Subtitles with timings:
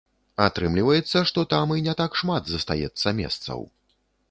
[0.45, 3.59] Атрымліваецца, што там і не так шмат застаецца месцаў.